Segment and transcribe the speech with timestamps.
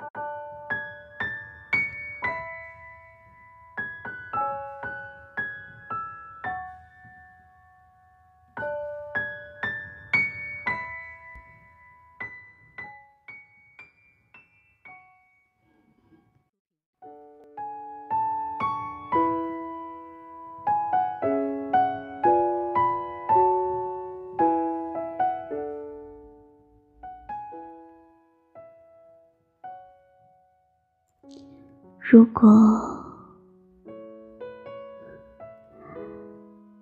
[0.00, 0.47] you
[32.10, 32.48] 如果，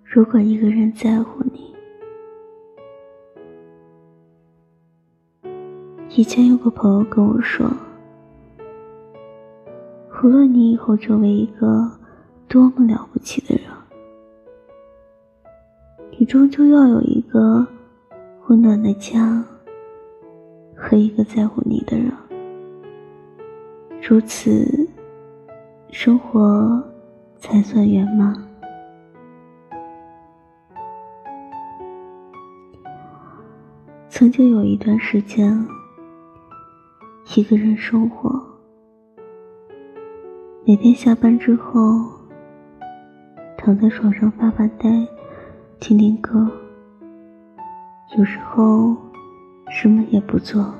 [0.05, 1.75] 如果一个人在乎你，
[6.15, 7.69] 以前有个朋友跟我说，
[10.23, 11.91] 无论你以后成为一个
[12.47, 13.65] 多么了不起的人，
[16.17, 17.67] 你终究要有一个
[18.47, 19.43] 温暖的家
[20.73, 22.13] 和一个在乎你的人，
[24.01, 24.86] 如此。
[25.89, 26.83] 生活
[27.37, 28.35] 才算圆满。
[34.09, 35.65] 曾经有一段时间，
[37.35, 38.41] 一个人生活，
[40.65, 41.73] 每天下班之后，
[43.57, 45.07] 躺在床上发发呆，
[45.79, 46.51] 听听歌，
[48.17, 48.95] 有时候
[49.69, 50.73] 什么也不做。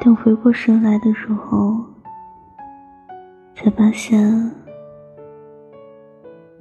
[0.00, 1.84] 等回过神来的时候，
[3.62, 4.50] 才发现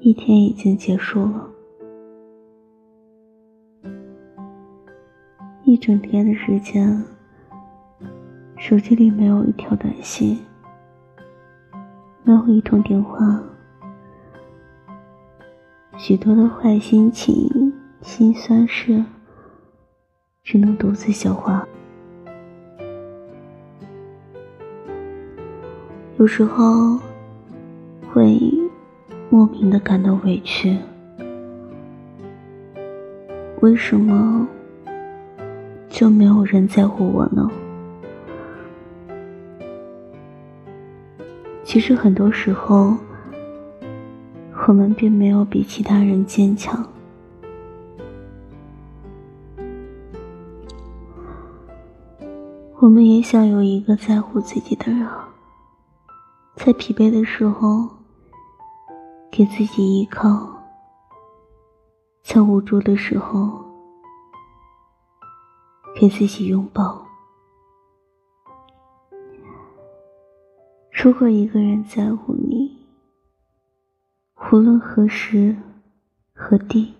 [0.02, 1.49] 一天已经结束了。
[5.63, 7.03] 一整天的时间，
[8.55, 10.38] 手机里没有一条短信，
[12.23, 13.17] 没有一通电话，
[15.97, 19.03] 许多的坏心情、心酸事，
[20.43, 21.67] 只能独自消化。
[26.22, 27.00] 有时候
[28.14, 28.39] 会
[29.31, 30.77] 莫名的感到委屈，
[33.61, 34.48] 为什么
[35.89, 37.49] 就没有人在乎我呢？
[41.64, 42.95] 其实很多时候，
[44.67, 46.86] 我们并没有比其他人坚强，
[52.77, 55.09] 我们也想有一个在乎自己的人。
[56.64, 57.89] 在疲惫的时候，
[59.32, 60.30] 给自己依靠；
[62.22, 63.66] 在无助的时候，
[65.95, 67.04] 给自己拥抱。
[70.92, 72.86] 如果一个人在乎你，
[74.52, 75.58] 无论何时
[76.32, 76.94] 何地，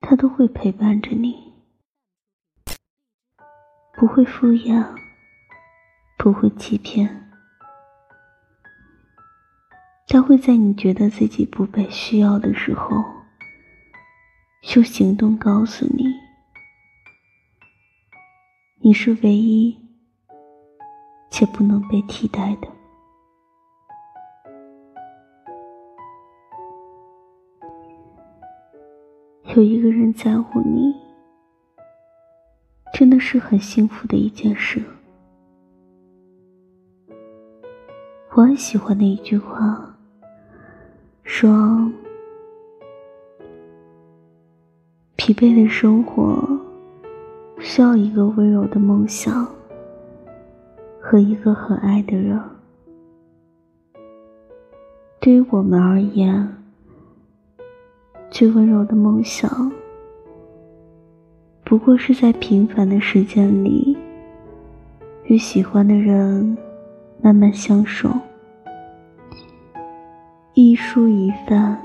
[0.00, 1.52] 他都会陪伴着你，
[3.98, 4.82] 不会敷衍，
[6.16, 7.29] 不会欺骗。
[10.12, 12.96] 他会在你觉得自己不被需要的时候，
[14.74, 16.04] 用行动告诉你，
[18.80, 19.78] 你是唯一
[21.30, 22.66] 且不能被替代的。
[29.54, 30.92] 有一个人在乎你，
[32.92, 34.82] 真的是很幸福的一件事。
[38.32, 39.86] 我很喜欢的一句话。
[41.40, 41.90] 说，
[45.16, 46.46] 疲惫的生活
[47.58, 49.48] 需要一个温柔的梦想
[51.00, 52.38] 和一个很爱的人。
[55.18, 56.46] 对于我们而言，
[58.30, 59.72] 最温柔的梦想，
[61.64, 63.96] 不过是在平凡的时间里，
[65.24, 66.58] 与喜欢的人
[67.22, 68.10] 慢慢相守。
[70.62, 71.80] 一蔬一饭，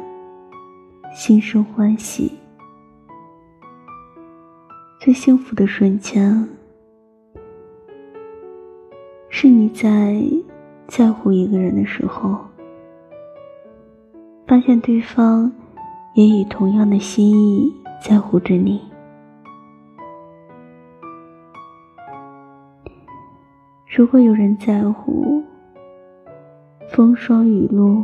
[1.14, 2.30] 心生欢喜。
[5.00, 6.46] 最幸福的瞬间，
[9.30, 10.22] 是你在
[10.88, 12.38] 在乎一个人的时候，
[14.46, 15.50] 发现对方
[16.14, 18.82] 也以同样的心意在乎着你。
[23.96, 25.42] 如果有人在乎，
[26.90, 28.04] 风霜雨露。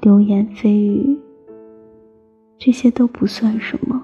[0.00, 1.18] 流言蜚语，
[2.56, 4.00] 这些都不算什么，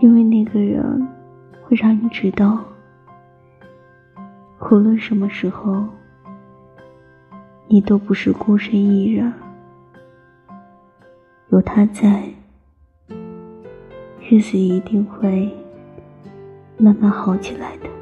[0.00, 1.06] 因为那个人
[1.62, 2.64] 会让你知道，
[4.60, 5.86] 无论什么时候，
[7.68, 9.32] 你都不是孤身一人，
[11.50, 12.28] 有他在，
[14.28, 15.48] 日子一定会
[16.76, 17.93] 慢慢好起来的。